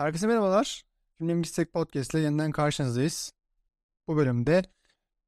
[0.00, 0.82] Herkese merhabalar.
[1.18, 3.32] Film Mistek Podcast ile yeniden karşınızdayız.
[4.08, 4.62] Bu bölümde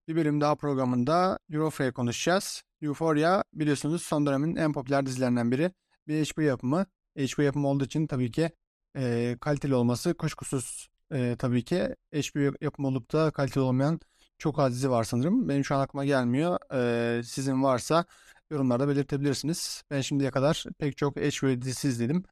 [0.09, 2.63] bir bölüm daha programında Eurofre'yi konuşacağız.
[2.83, 5.71] Euphoria biliyorsunuz son dönemin en popüler dizilerinden biri.
[6.09, 6.87] Bir HBO yapımı.
[7.19, 8.51] HBO yapımı olduğu için tabii ki
[8.97, 11.97] e, kaliteli olması kuşkusuz e, tabii ki.
[12.15, 14.01] HBO yapımı olup da kaliteli olmayan
[14.39, 15.49] çok az dizi var sanırım.
[15.49, 16.59] Benim şu an aklıma gelmiyor.
[16.75, 18.05] E, sizin varsa
[18.51, 19.83] yorumlarda belirtebilirsiniz.
[19.91, 22.25] Ben şimdiye kadar pek çok HBO dizisi izledim.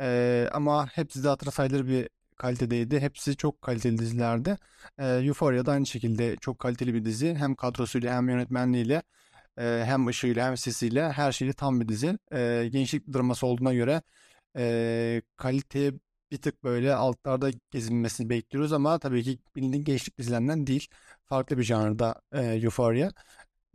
[0.00, 3.00] Ee, ama hepsi de hatırı sayılır bir kalitedeydi.
[3.00, 4.56] Hepsi çok kaliteli dizilerdi.
[4.98, 7.34] Ee, Euphoria da aynı şekilde çok kaliteli bir dizi.
[7.34, 9.02] Hem kadrosuyla hem yönetmenliğiyle
[9.58, 12.18] e, hem ışığıyla hem sesiyle her şeyle tam bir dizi.
[12.32, 14.02] Ee, gençlik draması olduğuna göre
[14.56, 15.92] e, kaliteye
[16.30, 20.88] bir tık böyle altlarda gezinmesini bekliyoruz ama tabii ki bildiğin gençlik dizilerinden değil.
[21.24, 23.10] Farklı bir janrda e, Euphoria.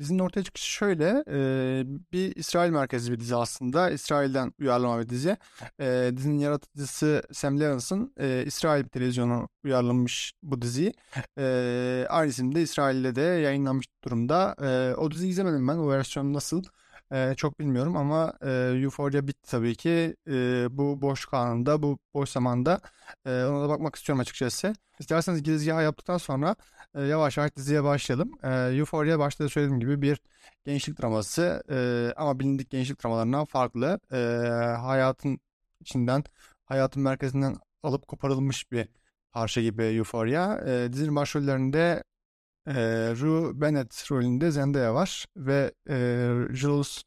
[0.04, 1.24] Dizinin ortaya çıkışı şöyle.
[1.30, 3.90] E, bir İsrail merkezli bir dizi aslında.
[3.90, 5.38] İsrail'den uyarlama bir dizi.
[5.80, 10.94] E, dizinin yaratıcısı Sam Levinson e, İsrail televizyonu uyarlamış bu diziyi.
[11.38, 14.56] E, aynı isimde İsrail'de de yayınlanmış durumda.
[14.62, 15.78] E, o diziyi izlemedim ben.
[15.78, 16.64] O versiyon nasıl?
[17.12, 18.50] E, çok bilmiyorum ama e,
[18.84, 20.16] Euphoria bitti tabii ki.
[20.28, 22.80] E, bu boş anında, bu boş zamanda
[23.26, 24.74] e, ona da bakmak istiyorum açıkçası.
[25.00, 26.56] İsterseniz girizgahı yaptıktan sonra
[26.96, 28.32] e, yavaş yavaş diziye başlayalım.
[28.44, 30.22] E, Euphoria başta da söylediğim gibi bir
[30.66, 31.78] gençlik draması e,
[32.18, 34.00] ama bilindik gençlik dramalarından farklı.
[34.12, 34.18] E,
[34.82, 35.40] hayatın
[35.80, 36.24] içinden,
[36.66, 38.88] hayatın merkezinden alıp koparılmış bir
[39.32, 40.62] parça gibi Euphoria.
[40.70, 42.04] E, dizinin başrollerinde
[42.68, 42.74] e,
[43.16, 47.04] Rue Bennett rolünde Zendaya var ve e, Jules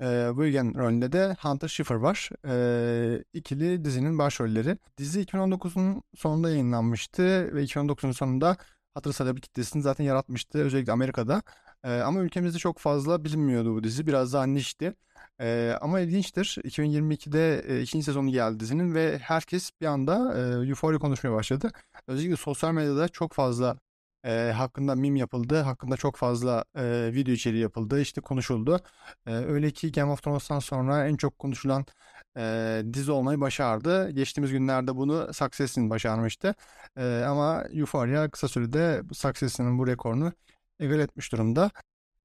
[0.00, 2.30] e, Wigan rolünde de Hunter Schiffer var.
[2.46, 4.78] E, ikili dizinin başrolleri.
[4.98, 8.56] Dizi 2019'un sonunda yayınlanmıştı ve 2019'un sonunda
[8.94, 11.42] hatır sayılır bir kitlesini zaten yaratmıştı özellikle Amerika'da.
[11.84, 14.06] E, ama ülkemizde çok fazla bilinmiyordu bu dizi.
[14.06, 14.94] Biraz daha nişti.
[15.40, 16.58] E, ama ilginçtir.
[16.64, 21.70] 2022'de e, ikinci sezonu geldi dizinin ve herkes bir anda e, Euphoria konuşmaya başladı.
[22.06, 23.78] Özellikle sosyal medyada çok fazla
[24.26, 25.60] e, hakkında mim yapıldı.
[25.60, 28.00] Hakkında çok fazla e, video içeriği yapıldı.
[28.00, 28.80] işte konuşuldu.
[29.26, 31.86] E, öyle ki Game of Thrones'tan sonra en çok konuşulan
[32.36, 34.10] e, dizi olmayı başardı.
[34.10, 36.54] Geçtiğimiz günlerde bunu Succession başarmıştı.
[36.96, 40.32] E, ama Euphoria kısa sürede Succession'ın bu rekorunu
[40.80, 41.70] egal etmiş durumda.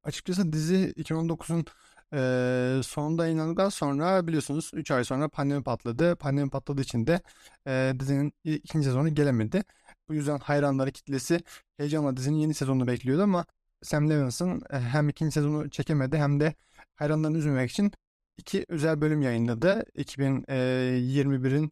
[0.04, 1.66] Açıkçası dizi 2019'un
[2.14, 6.16] e, sonunda yayınlandıktan sonra biliyorsunuz 3 ay sonra pandemi patladı.
[6.16, 7.22] Pandemi patladığı için de
[7.68, 9.64] e, dizinin ikinci sezonu gelemedi.
[10.12, 11.44] Bu yüzden hayranları kitlesi
[11.78, 13.46] heyecanla dizinin yeni sezonunu bekliyordu ama
[13.82, 16.54] Sam Levinson e, hem ikinci sezonu çekemedi hem de
[16.96, 17.92] hayranlarını üzmemek için
[18.38, 19.86] iki özel bölüm yayınladı.
[19.96, 21.72] 2021'in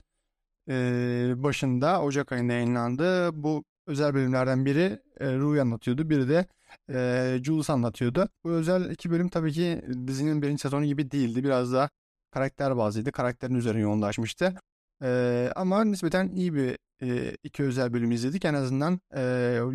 [0.69, 3.29] e, başında Ocak ayında yayınlandı.
[3.44, 6.09] Bu özel bölümlerden biri e, Ru'yu anlatıyordu.
[6.09, 6.45] Biri de
[6.89, 8.29] e, Jules anlatıyordu.
[8.44, 11.44] Bu özel iki bölüm tabii ki dizinin birinci sezonu gibi değildi.
[11.44, 11.89] Biraz daha
[12.31, 13.11] karakter bazlıydı.
[13.11, 14.56] Karakterin üzerine yoğunlaşmıştı.
[15.03, 18.46] E, ama nispeten iyi bir e, iki özel bölüm izledik.
[18.46, 19.22] En azından e,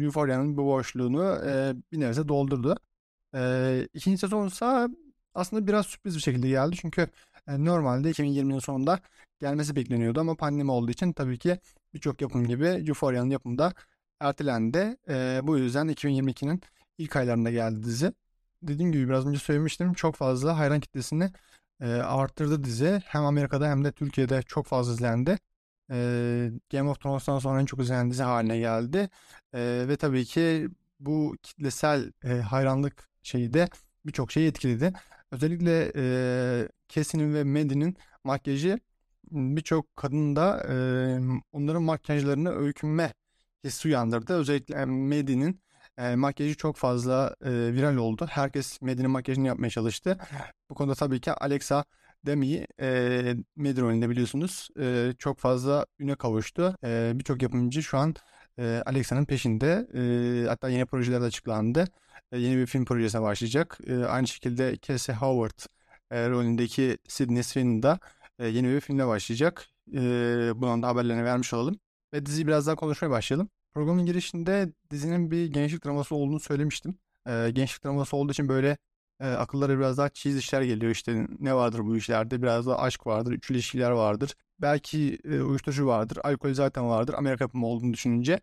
[0.05, 2.77] Euphoria'nın bu boşluğunu e, bir nebze doldurdu.
[3.35, 4.89] E, ikinci sezon ise
[5.35, 6.77] aslında biraz sürpriz bir şekilde geldi.
[6.81, 7.09] Çünkü
[7.49, 9.01] e, normalde 2020'nin sonunda
[9.41, 11.59] gelmesi bekleniyordu ama pandemi olduğu için tabii ki
[11.95, 13.73] birçok yapım gibi Euphoria'nın yapımı da
[14.21, 14.97] ertelendi.
[15.09, 16.61] E, bu yüzden 2022'nin
[16.99, 18.13] ilk aylarında geldi dizi.
[18.63, 19.93] Dediğim gibi biraz önce söylemiştim.
[19.95, 21.31] Çok fazla hayran kitlesini
[21.81, 23.03] e, arttırdı dizi.
[23.05, 25.39] Hem Amerika'da hem de Türkiye'de çok fazla izlendi.
[25.91, 29.09] E, Game of Thrones'tan sonra en çok izlenen dizi haline geldi.
[29.55, 30.69] E, ve tabii ki
[31.01, 33.69] bu kitlesel e, hayranlık şeyi de
[34.07, 34.93] birçok şeyi etkiledi.
[35.31, 38.81] Özellikle e, Casey'nin ve Maddie'nin makyajı
[39.31, 40.75] birçok kadın da e,
[41.53, 43.13] onların makyajlarını öykünme
[43.65, 44.35] hissi uyandırdı.
[44.35, 45.61] Özellikle Maddie'nin
[45.99, 48.27] e, makyajı çok fazla e, viral oldu.
[48.31, 50.19] Herkes Maddie'nin makyajını yapmaya çalıştı.
[50.71, 51.85] Bu konuda tabii ki Alexa
[52.27, 52.87] Demi e,
[53.59, 56.77] rolünde biliyorsunuz e, çok fazla üne kavuştu.
[56.85, 58.15] E, Birçok yapımcı şu an
[58.59, 59.89] e, Alexa'nın peşinde.
[59.95, 61.85] E, hatta yeni projeler de açıklandı.
[62.33, 63.79] E, yeni bir film projesine başlayacak.
[63.87, 65.59] E, aynı şekilde Casey Howard
[66.11, 67.99] e, rolündeki Sydney Sweeney da
[68.39, 69.67] e, yeni bir filmle başlayacak.
[69.95, 70.01] E,
[70.57, 71.79] bunun da haberlerini vermiş olalım.
[72.15, 73.49] Ve diziyi biraz daha konuşmaya başlayalım.
[73.75, 76.99] Programın girişinde dizinin bir gençlik draması olduğunu söylemiştim.
[77.29, 78.77] E, gençlik draması olduğu için böyle
[79.21, 80.93] e, akıllara biraz daha cheese işler geliyor.
[80.93, 82.43] İşte ne vardır bu işlerde?
[82.43, 84.35] Biraz da aşk vardır, üçlü ilişkiler vardır.
[84.59, 87.15] Belki e, uyuşturucu vardır, alkol zaten vardır.
[87.15, 88.41] Amerika yapımı olduğunu düşününce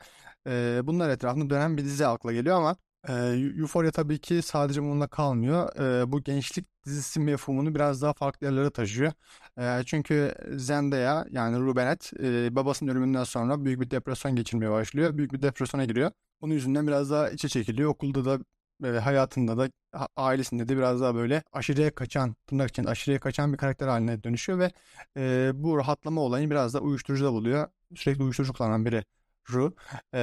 [0.47, 2.75] e, bunlar etrafında dönen bir dizi akla geliyor ama
[3.09, 3.13] e,
[3.59, 5.75] Euphoria tabii ki sadece bununla kalmıyor.
[6.01, 9.11] E, bu gençlik dizisi mefhumunu biraz daha farklı yerlere taşıyor.
[9.57, 15.17] E, çünkü Zendaya yani Rubenet e, babasının ölümünden sonra büyük bir depresyon geçirmeye başlıyor.
[15.17, 16.11] Büyük bir depresyona giriyor.
[16.41, 17.89] Onun yüzünden biraz daha içe çekiliyor.
[17.89, 18.39] Okulda da
[18.83, 19.69] e, hayatında da
[20.15, 24.59] ailesinde de biraz daha böyle aşırıya kaçan, tırnak için aşırıya kaçan bir karakter haline dönüşüyor
[24.59, 24.71] ve
[25.17, 27.67] e, bu rahatlama olayını biraz da uyuşturucuda buluyor.
[27.95, 29.03] sürekli uyuşturucu kullanan biri
[29.51, 29.73] Ru.
[30.13, 30.19] E,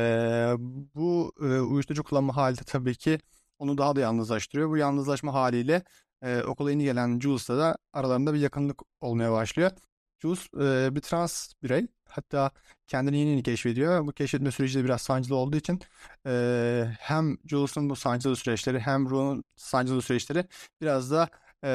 [0.94, 3.19] bu e, uyuşturucu kullanma hali de tabii ki
[3.58, 4.70] onu daha da yalnızlaştırıyor.
[4.70, 5.82] Bu yalnızlaşma haliyle
[6.22, 9.70] e, okula yeni gelen Jules'la da aralarında bir yakınlık olmaya başlıyor.
[10.19, 11.87] Jules e, bir trans birey.
[12.08, 12.50] Hatta
[12.87, 14.06] kendini yeni yeni keşfediyor.
[14.06, 15.81] Bu keşfetme süreci de biraz sancılı olduğu için
[16.26, 20.44] e, hem Jules'un bu sancılı süreçleri hem Ru'nun sancılı süreçleri
[20.81, 21.28] biraz da
[21.62, 21.69] e,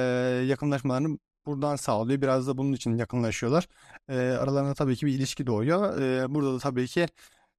[0.47, 2.21] yakınlaşmalarını buradan sağlıyor.
[2.21, 3.68] Biraz da bunun için yakınlaşıyorlar.
[4.09, 6.01] E, aralarında tabii ki bir ilişki doğuyor.
[6.01, 7.07] E, burada da tabii ki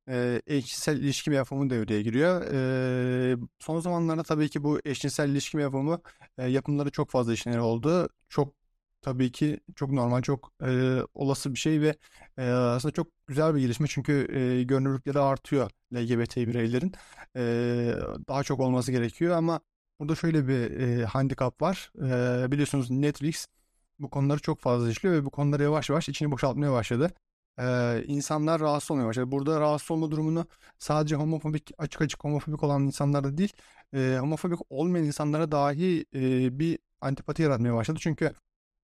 [0.08, 2.42] e, eşcinsel ilişki mefhumu devreye giriyor.
[2.52, 6.02] E, son zamanlarda tabii ki bu eşcinsel ilişki mefhumu
[6.38, 8.08] e, yapımları çok fazla işleri oldu.
[8.28, 8.54] Çok
[9.04, 11.96] tabii ki çok normal, çok e, olası bir şey ve
[12.38, 16.92] e, aslında çok güzel bir gelişme çünkü e, görünürlükleri artıyor LGBT bireylerin.
[17.36, 17.42] E,
[18.28, 19.60] daha çok olması gerekiyor ama
[20.00, 21.92] burada şöyle bir e, handikap var.
[21.98, 23.46] E, biliyorsunuz Netflix
[23.98, 27.10] bu konuları çok fazla işliyor ve bu konuları yavaş yavaş içini boşaltmaya başladı.
[27.60, 29.32] Ee, insanlar rahatsız olmaya başladı.
[29.32, 30.46] Burada rahatsız olma durumunu
[30.78, 33.52] sadece homofobik, açık açık homofobik olan insanlarda değil,
[33.94, 37.98] e, homofobik olmayan insanlara dahi e, bir antipati yaratmaya başladı.
[38.02, 38.32] Çünkü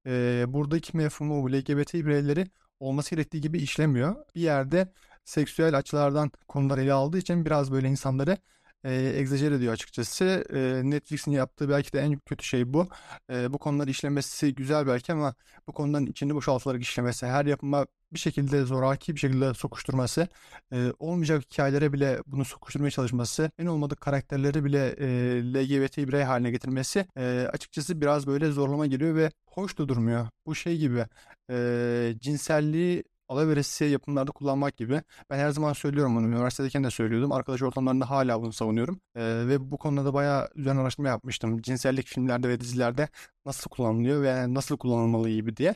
[0.06, 2.46] e, buradaki mefhumu LGBT bireyleri
[2.80, 4.16] olması gerektiği gibi işlemiyor.
[4.34, 4.92] Bir yerde
[5.24, 8.36] seksüel açılardan konular ele aldığı için biraz böyle insanları
[8.84, 10.44] e, egzajer ediyor açıkçası.
[10.54, 12.88] E, Netflix'in yaptığı belki de en kötü şey bu.
[13.30, 15.34] E, bu konuları işlemesi güzel belki ama
[15.66, 20.28] bu konudan içini boşaltılarak işlemesi, her yapıma bir şekilde zoraki bir şekilde sokuşturması,
[20.72, 25.06] e, olmayacak hikayelere bile bunu sokuşturmaya çalışması, en olmadık karakterleri bile e,
[25.54, 30.28] LGBT birey haline getirmesi e, açıkçası biraz böyle zorlama geliyor ve hoş da durmuyor.
[30.46, 31.06] Bu şey gibi
[31.50, 35.02] e, cinselliği alaveresiye yapımlarda kullanmak gibi.
[35.30, 36.26] Ben her zaman söylüyorum bunu.
[36.26, 37.32] Üniversitedeyken de söylüyordum.
[37.32, 39.00] Arkadaş ortamlarında hala bunu savunuyorum.
[39.14, 41.62] Ee, ve bu konuda da bayağı üzerine araştırma yapmıştım.
[41.62, 43.08] Cinsellik filmlerde ve dizilerde
[43.46, 45.74] nasıl kullanılıyor ve nasıl kullanılmalı gibi diye.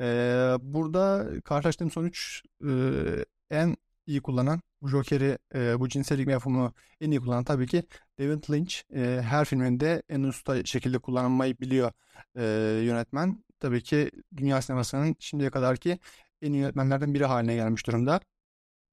[0.00, 2.70] Ee, burada karşılaştığım sonuç e,
[3.50, 3.76] en
[4.06, 7.82] iyi kullanan bu Joker'i, e, bu cinsellik mefhumunu en iyi kullanan tabii ki
[8.18, 8.74] David Lynch.
[8.94, 11.92] E, her filminde en usta şekilde kullanmayı biliyor
[12.36, 12.42] e,
[12.84, 13.44] yönetmen.
[13.60, 15.98] Tabii ki dünya sinemasının şimdiye kadarki
[16.42, 18.20] en iyi yönetmenlerden biri haline gelmiş durumda.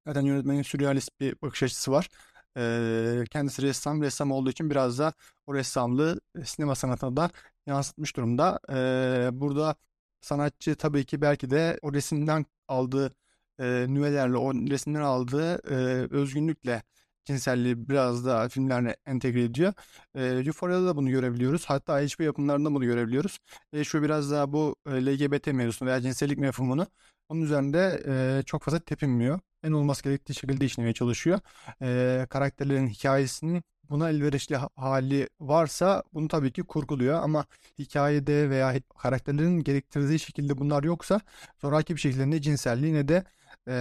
[0.06, 2.08] Zaten yönetmenin sürrealist bir bakış açısı var.
[2.56, 5.12] Ee, kendisi ressam, ressam olduğu için biraz da
[5.46, 7.30] o ressamlığı sinema sanatına da
[7.66, 8.60] yansıtmış durumda.
[8.70, 9.76] Ee, burada
[10.20, 13.12] sanatçı tabii ki belki de o resimden aldığı
[13.60, 15.74] e, nüvelerle, o resimden aldığı e,
[16.14, 16.82] özgünlükle
[17.24, 19.72] cinselliği biraz daha filmlerine entegre ediyor.
[20.14, 21.64] E, Euphoria'da da bunu görebiliyoruz.
[21.66, 23.38] Hatta HBO yapımlarında bunu görebiliyoruz.
[23.72, 26.86] E, şu biraz daha bu e, LGBT mevzusunu veya cinsellik mefhumunu
[27.28, 29.40] onun üzerinde e, çok fazla tepinmiyor.
[29.62, 31.40] En olması gerektiği şekilde işlemeye çalışıyor.
[31.82, 37.44] E, karakterlerin hikayesinin buna elverişli hali varsa bunu tabii ki kurguluyor ama
[37.78, 41.20] hikayede veya karakterlerin gerektirdiği şekilde bunlar yoksa
[41.60, 43.24] zoraki bir şekilde ne cinselliği ne de
[43.68, 43.72] e,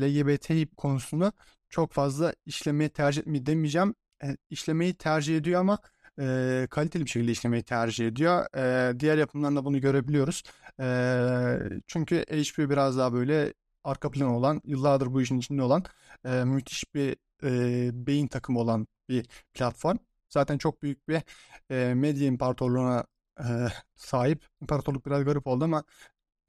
[0.00, 1.32] LGBT konusunu
[1.68, 3.94] çok fazla işlemeyi tercih etmeyi demeyeceğim.
[4.24, 5.78] E, işlemeyi tercih ediyor ama
[6.20, 8.46] e, kaliteli bir şekilde işlemeyi tercih ediyor.
[8.56, 10.42] E, diğer yapımlarında bunu görebiliyoruz.
[10.80, 13.54] E, çünkü HBO biraz daha böyle
[13.84, 15.84] arka plan olan, yıllardır bu işin içinde olan
[16.24, 19.96] e, müthiş bir e, beyin takımı olan bir platform.
[20.28, 21.22] Zaten çok büyük bir
[21.70, 23.04] e, medya imparatorluğuna
[23.40, 23.44] e,
[23.96, 24.46] sahip.
[24.62, 25.84] İmparatorluk biraz garip oldu ama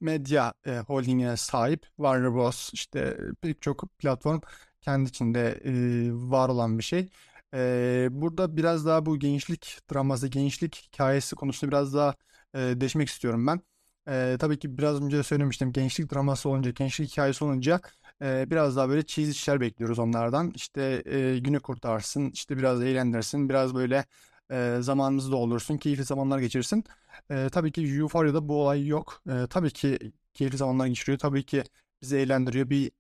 [0.02, 2.74] medya e, holdingine sahip Warner Bros.
[2.74, 4.40] işte pek çok platform
[4.82, 5.74] kendi içinde e,
[6.14, 7.10] var olan bir şey.
[7.54, 12.16] Ee, burada biraz daha bu gençlik draması, gençlik hikayesi konusunda biraz daha
[12.56, 13.62] e, değişmek istiyorum ben.
[14.08, 17.82] E, tabii ki biraz önce söylemiştim gençlik draması olunca, gençlik hikayesi olunca
[18.22, 20.52] e, biraz daha böyle cheesy işler bekliyoruz onlardan.
[20.56, 24.06] İşte e, günü kurtarsın, işte biraz eğlendirsin, biraz böyle
[24.52, 26.84] e, zamanınızı doldursun, keyifli zamanlar geçirsin.
[27.32, 29.22] E, tabii ki Euphoria'da bu olay yok.
[29.30, 30.00] E, tabii ki
[30.34, 31.64] keyifli zamanlar geçiriyor, tabii ki
[32.02, 32.70] bizi eğlendiriyor.
[32.70, 32.92] Bir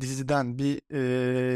[0.00, 0.80] diziden bir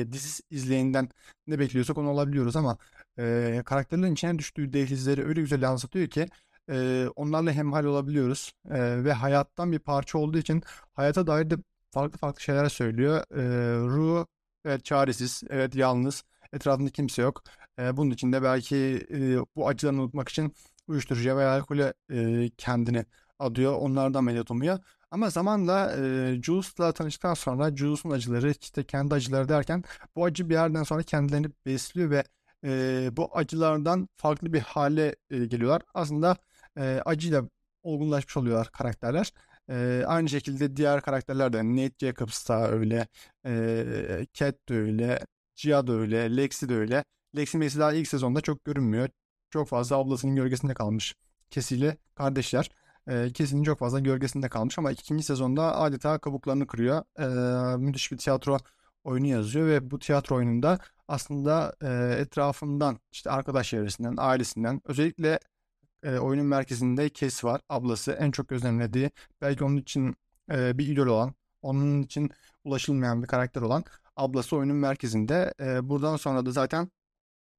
[0.00, 1.08] e, dizi izleyenden
[1.46, 2.78] ne bekliyorsak onu alabiliyoruz ama
[3.18, 6.26] e, karakterlerin içine düştüğü dehlizleri öyle güzel yansıtıyor ki
[6.70, 10.62] e, onlarla hemhal olabiliyoruz e, ve hayattan bir parça olduğu için
[10.92, 11.54] hayata dair de
[11.90, 13.24] farklı farklı şeyler söylüyor.
[13.30, 13.42] E,
[13.88, 14.26] Ru
[14.64, 17.42] evet çaresiz, evet yalnız, etrafında kimse yok.
[17.78, 20.54] E, bunun için de belki e, bu acılarını unutmak için
[20.88, 23.04] uyuşturucuya veya alkole e, kendini
[23.38, 23.74] adıyor.
[23.74, 24.78] Onlardan ameliyat olmuyor.
[25.10, 29.84] Ama zamanla e, Jules'la tanıştıktan sonra Jules'un acıları işte kendi acıları derken
[30.16, 32.24] bu acı bir yerden sonra kendilerini besliyor ve
[32.64, 35.82] e, bu acılardan farklı bir hale e, geliyorlar.
[35.94, 36.36] Aslında
[36.76, 37.44] e, acıyla
[37.82, 39.32] olgunlaşmış oluyorlar karakterler.
[39.70, 43.08] E, aynı şekilde diğer karakterler de Nate Jacobs da öyle,
[43.46, 45.20] e, Cat de öyle,
[45.56, 47.04] Gia da öyle, Lexi de öyle.
[47.36, 49.08] Lexi mesela ilk sezonda çok görünmüyor.
[49.50, 51.14] Çok fazla ablasının gölgesinde kalmış
[51.50, 52.70] kesiyle kardeşler.
[53.08, 57.04] e, ikisinin çok fazla gölgesinde kalmış ama ikinci sezonda adeta kabuklarını kırıyor.
[57.18, 58.58] E, müthiş bir tiyatro
[59.04, 65.40] oyunu yazıyor ve bu tiyatro oyununda aslında e, etrafından işte arkadaş çevresinden, ailesinden özellikle
[66.02, 67.60] e, oyunun merkezinde Kes var.
[67.68, 70.14] Ablası en çok gözlemlediği belki onun için
[70.52, 72.30] e, bir idol olan, onun için
[72.64, 73.84] ulaşılmayan bir karakter olan
[74.16, 75.54] ablası oyunun merkezinde.
[75.60, 76.90] E, buradan sonra da zaten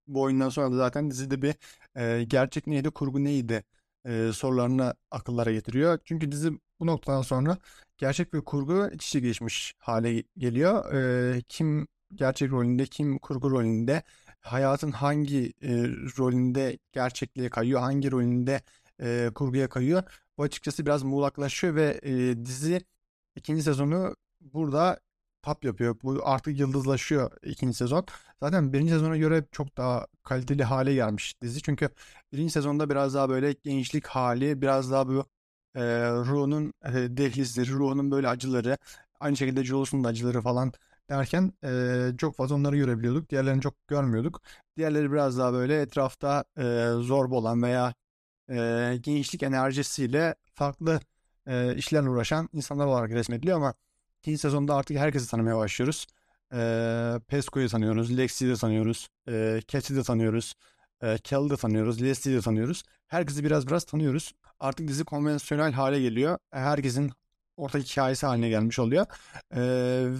[0.08, 1.56] bu oyundan sonra da zaten dizide bir
[1.96, 3.64] e, gerçek neydi, kurgu neydi
[4.06, 6.00] e, sorularını akıllara getiriyor.
[6.06, 7.58] Çünkü dizi bu noktadan sonra
[7.98, 10.94] gerçek ve kurgu iç içe geçmiş hale geliyor.
[10.94, 14.04] E, kim gerçek rolünde, kim kurgu rolünde,
[14.42, 15.70] hayatın hangi e,
[16.18, 18.62] rolünde gerçekliğe kayıyor, hangi rolünde
[19.02, 20.04] e, kurguya kayıyor.
[20.38, 22.82] Bu açıkçası biraz muğlaklaşıyor ve e, dizi
[23.36, 25.00] ikinci sezonu burada
[25.42, 25.96] tap yapıyor.
[26.04, 28.06] Bu artık yıldızlaşıyor ikinci sezon.
[28.40, 31.62] Zaten birinci sezona göre çok daha kaliteli hale gelmiş dizi.
[31.62, 31.90] Çünkü
[32.34, 35.26] birinci sezonda biraz daha böyle gençlik hali, biraz daha bu
[35.76, 35.82] e,
[36.12, 38.78] Ruh'un e, dehlizleri, Ruh'un böyle acıları,
[39.20, 40.74] aynı şekilde Jules'un da acıları falan
[41.10, 43.30] derken e, çok fazla onları görebiliyorduk.
[43.30, 44.42] Diğerlerini çok görmüyorduk.
[44.78, 47.94] Diğerleri biraz daha böyle etrafta e, zorba olan veya
[48.50, 51.00] e, gençlik enerjisiyle farklı
[51.48, 53.74] e, işlerle uğraşan insanlar olarak resmediliyor ama
[54.20, 56.08] ikinci sezonda artık herkesi tanımaya başlıyoruz.
[56.54, 60.56] E, Pesco'yu tanıyoruz, Lexi'yi de tanıyoruz, e, Cat'i de tanıyoruz,
[61.04, 62.84] e, Cal'ı da tanıyoruz, Leslie'yi de tanıyoruz.
[63.08, 64.34] Herkesi biraz biraz tanıyoruz.
[64.60, 66.38] Artık dizi konvansiyonel hale geliyor.
[66.52, 67.12] Herkesin
[67.58, 69.06] ortak hikayesi haline gelmiş oluyor.
[69.52, 69.62] E,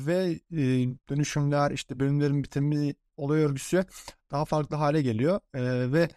[0.08, 0.62] ve e,
[1.10, 3.86] dönüşümler, işte bölümlerin bitimi, olay örgüsü
[4.32, 5.40] daha farklı hale geliyor.
[5.54, 6.10] E, ve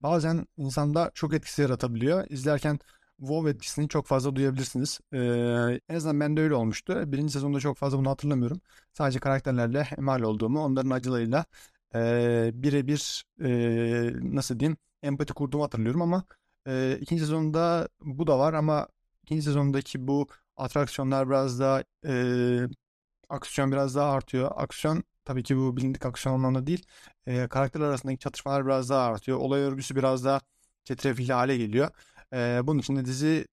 [0.00, 2.26] bazen insanda çok etkisi yaratabiliyor.
[2.30, 2.78] İzlerken
[3.18, 5.00] WoW etkisini çok fazla duyabilirsiniz.
[5.12, 5.18] Ee,
[5.88, 7.12] en azından bende öyle olmuştu.
[7.12, 8.60] Birinci sezonda çok fazla bunu hatırlamıyorum.
[8.92, 11.44] Sadece karakterlerle emal olduğumu, onların acılarıyla
[11.94, 13.48] e, birebir e,
[14.34, 16.24] nasıl diyeyim empati kurduğumu hatırlıyorum ama
[16.66, 18.88] e, ikinci sezonda bu da var ama
[19.22, 20.26] ikinci sezondaki bu
[20.58, 22.68] atraksiyonlar biraz daha e,
[23.28, 24.50] aksiyon biraz daha artıyor.
[24.56, 26.86] Aksiyon tabii ki bu bilindik aksiyon anlamında değil.
[27.26, 29.38] E, karakterler arasındaki çatışmalar biraz daha artıyor.
[29.38, 30.40] Olay örgüsü biraz daha
[30.84, 31.90] çetrefilli hale geliyor.
[32.34, 33.46] E, bunun için de dizi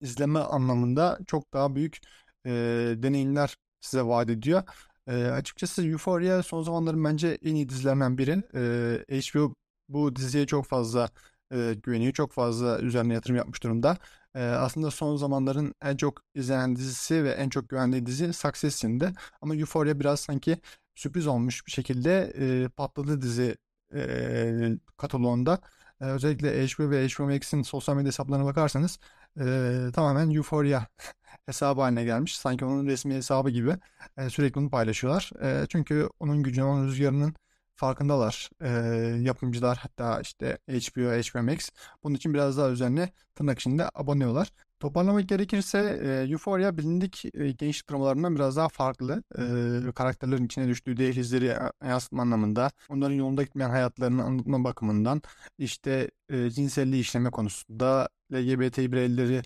[0.00, 1.98] izleme anlamında çok daha büyük
[2.46, 2.50] e,
[2.96, 4.62] deneyimler size vaat ediyor.
[5.06, 8.42] E, açıkçası Euphoria son zamanların bence en iyi dizilerinden biri.
[9.10, 9.54] E, HBO
[9.88, 11.10] bu diziye çok fazla
[11.52, 12.12] e, güveniyor.
[12.12, 13.98] Çok fazla üzerine yatırım yapmış durumda.
[14.34, 19.12] E, aslında son zamanların en çok izlenen dizisi ve en çok güvendiği dizi Succession'dı.
[19.40, 20.58] Ama Euphoria biraz sanki
[20.94, 23.56] sürpriz olmuş bir şekilde e, patladı dizi
[23.94, 25.58] e, kataloğunda.
[26.00, 28.98] E, özellikle HBO ve HBO Max'in sosyal medya hesaplarına bakarsanız
[29.40, 30.86] e, tamamen Euphoria
[31.46, 32.38] hesabı haline gelmiş.
[32.38, 33.76] Sanki onun resmi hesabı gibi
[34.16, 35.30] e, sürekli onu paylaşıyorlar.
[35.42, 37.34] E, çünkü onun gücünün, onun rüzgarının
[37.76, 38.50] farkındalar.
[38.60, 38.68] E,
[39.22, 41.70] yapımcılar hatta işte HBO, HBO Max
[42.04, 44.52] bunun için biraz daha üzerine tırnak içinde aboneyorlar.
[44.80, 49.22] Toparlamak gerekirse e, Euphoria bilindik e, gençlik dramalarından biraz daha farklı.
[49.38, 55.22] E, karakterlerin içine düştüğü dehlizleri yansıtma anlamında, onların yolunda gitmeyen hayatlarını anlatma bakımından,
[55.58, 59.42] işte e, cinselliği işleme konusunda, LGBT bireyleri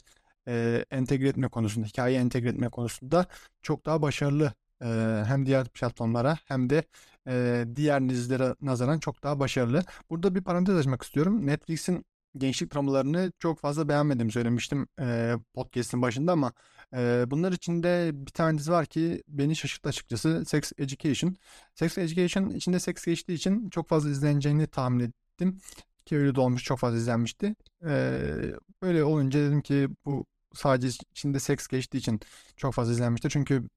[0.49, 3.27] e, entegre etme konusunda, hikaye entegre etme konusunda
[3.63, 4.53] çok daha başarılı
[4.83, 4.87] e,
[5.27, 6.85] hem diğer platformlara hem de
[7.29, 9.83] e, diğer dizilere nazaran çok daha başarılı.
[10.11, 11.47] Burada bir parantez açmak istiyorum.
[11.47, 12.05] Netflix'in
[12.39, 16.53] gençlik dramalarını çok fazla beğenmedim söylemiştim e, podcast'in başında ama
[16.97, 20.45] e, bunlar içinde bir tane dizi var ki beni şaşırttı açıkçası.
[20.47, 21.37] Sex Education.
[21.75, 25.61] Sex Education içinde seks geçtiği için çok fazla izleneceğini tahmin ettim.
[26.07, 27.55] Ki öyle de olmuş çok fazla izlenmişti.
[27.87, 28.21] E,
[28.83, 32.21] böyle olunca dedim ki bu sadece içinde seks geçtiği için
[32.57, 33.29] çok fazla izlenmişti.
[33.29, 33.69] Çünkü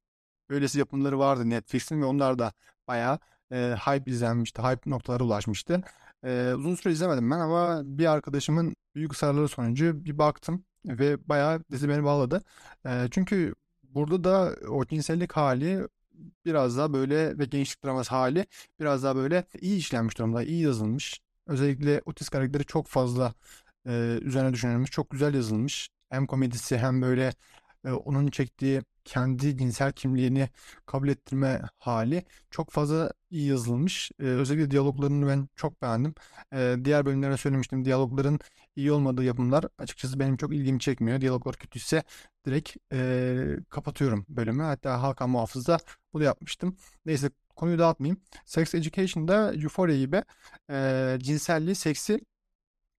[0.50, 2.54] böylesi yapımları vardı Netflix'in ve onlar da
[2.88, 3.20] bayağı
[3.52, 4.62] e, hype izlenmişti.
[4.62, 5.82] Hype noktalara ulaşmıştı.
[6.24, 11.64] E, uzun süre izlemedim ben ama bir arkadaşımın büyük ısrarları sonucu bir baktım ve bayağı
[11.72, 12.44] dizi beni bağladı.
[12.86, 15.88] E, çünkü burada da o cinsellik hali
[16.46, 18.46] biraz daha böyle ve gençlik draması hali
[18.80, 21.22] biraz daha böyle iyi işlenmiş durumda, iyi yazılmış.
[21.48, 23.34] Özellikle Otis karakteri çok fazla
[23.88, 25.90] e, üzerine düşünülmüş, çok güzel yazılmış.
[26.10, 27.34] Hem komedisi hem böyle
[27.86, 30.50] e, onun çektiği kendi cinsel kimliğini
[30.86, 34.12] kabul ettirme hali çok fazla iyi yazılmış.
[34.20, 36.14] Ee, özellikle diyaloglarını ben çok beğendim.
[36.54, 38.40] Ee, diğer bölümlerde söylemiştim diyalogların
[38.76, 41.22] iyi olmadığı yapımlar açıkçası benim çok ilgimi çekmiyor.
[41.22, 42.04] Diyaloglar kötüyse
[42.46, 44.64] direkt e, kapatıyorum bölümü.
[44.64, 45.78] Hatta Hakan Muhafız'da
[46.14, 46.78] bunu yapmıştım.
[47.06, 48.22] Neyse konuyu dağıtmayayım.
[48.46, 50.24] Sex Education'da Euphoria gibi
[50.72, 52.20] e, cinselliği, seksi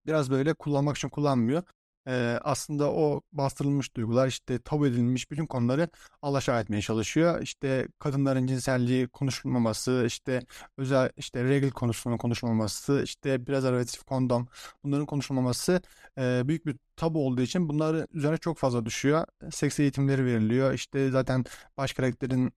[0.07, 1.63] biraz böyle kullanmak için kullanmıyor.
[2.09, 5.89] E, aslında o bastırılmış duygular işte tabu edilmiş bütün konuları
[6.23, 7.43] alaşağı etmeye çalışıyor.
[7.43, 10.43] İşte kadınların cinselliği konuşulmaması, işte
[10.77, 14.49] özel işte regl konusunun konuşulmaması, işte prezervatif, kondom
[14.85, 15.83] bunların konuşulmaması
[16.19, 19.25] e, büyük bir tabu olduğu için bunlar üzerine çok fazla düşüyor.
[19.51, 20.73] Seks eğitimleri veriliyor.
[20.73, 21.45] İşte zaten
[21.77, 22.53] baş karakterin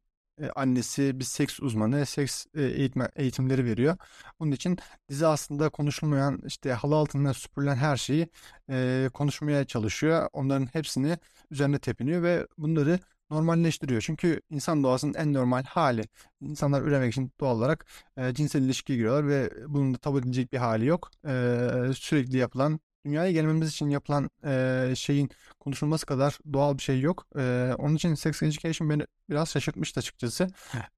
[0.55, 3.97] annesi bir seks uzmanı, seks eğitme, eğitimleri veriyor.
[4.39, 4.77] Bunun için
[5.09, 8.27] dizi aslında konuşulmayan işte halı altında süpürülen her şeyi
[8.69, 10.29] e, konuşmaya çalışıyor.
[10.33, 11.17] Onların hepsini
[11.51, 12.99] üzerine tepiniyor ve bunları
[13.29, 14.01] normalleştiriyor.
[14.01, 16.03] Çünkü insan doğasının en normal hali.
[16.41, 17.85] İnsanlar üremek için doğal olarak
[18.17, 21.11] e, cinsel ilişkiye giriyorlar ve bunun da tabu edilecek bir hali yok.
[21.27, 21.31] E,
[21.95, 25.29] sürekli yapılan dünyaya gelmemiz için yapılan e, şeyin
[25.59, 27.25] konuşulması kadar doğal bir şey yok.
[27.37, 30.47] E, onun için Sex Education beni biraz şaşırtmıştı açıkçası.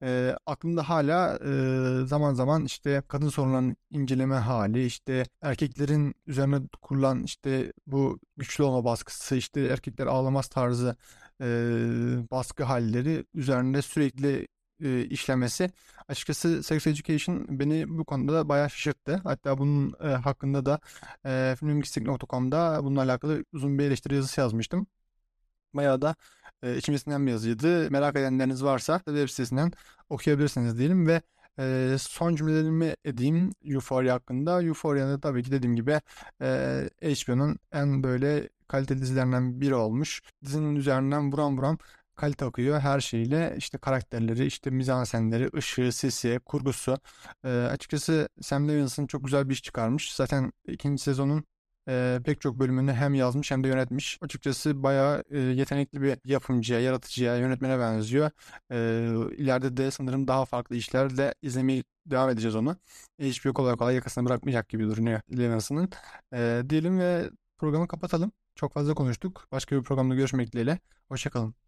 [0.03, 7.23] E, aklımda hala e, zaman zaman işte kadın sorunlarının inceleme hali, işte erkeklerin üzerine kurulan
[7.23, 10.95] işte bu güçlü olma baskısı, işte erkekler ağlamaz tarzı
[11.41, 11.45] e,
[12.31, 14.47] baskı halleri üzerinde sürekli
[14.85, 15.71] e, işlemesi
[16.07, 19.21] açıkçası Sex Education beni bu konuda da bayağı şaşırttı.
[19.23, 20.79] Hatta bunun e, hakkında da
[21.25, 24.87] e, filmimgistik.com'da bununla alakalı uzun bir eleştiri yazısı yazmıştım.
[25.73, 26.15] Bayağı da
[26.63, 27.91] e, içimizden bir yazıydı.
[27.91, 29.71] Merak edenleriniz varsa web sitesinden
[30.09, 31.21] okuyabilirsiniz diyelim ve
[31.59, 34.63] e, son cümlelerimi edeyim Euphoria hakkında.
[34.63, 36.01] Euphoria'da tabii ki dediğim gibi
[36.41, 40.21] e, HBO'nun en böyle kaliteli dizilerinden biri olmuş.
[40.43, 41.77] Dizinin üzerinden buram buram
[42.15, 42.79] kalite akıyor.
[42.79, 46.97] Her şeyle işte karakterleri işte mizansenleri ışığı sesi kurgusu.
[47.43, 50.15] E, açıkçası Sam Levinson çok güzel bir iş çıkarmış.
[50.15, 51.45] Zaten ikinci sezonun
[51.89, 54.17] e, pek çok bölümünü hem yazmış hem de yönetmiş.
[54.21, 58.31] Açıkçası bayağı e, yetenekli bir yapımcıya yaratıcıya yönetmene benziyor.
[58.71, 58.77] E,
[59.37, 62.77] ileride de sanırım daha farklı işlerle izlemeye devam edeceğiz onu.
[63.21, 65.89] HBO kolay kolay yakasını bırakmayacak gibi duruyor Levinson'ın.
[66.33, 68.31] E, diyelim ve programı kapatalım.
[68.55, 69.47] Çok fazla konuştuk.
[69.51, 70.79] Başka bir programda görüşmek dileğiyle.
[71.09, 71.64] Hoşçakalın